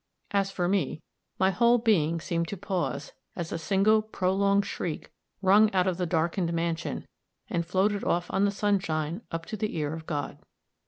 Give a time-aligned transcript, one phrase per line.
[0.31, 1.03] As for me,
[1.37, 5.11] my whole being seemed to pause, as a single, prolonged shriek
[5.43, 7.05] rung out of the darkened mansion
[7.51, 10.39] and floated off on the sunshine up to the ear of God.